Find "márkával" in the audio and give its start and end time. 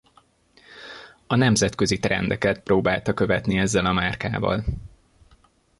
3.91-4.63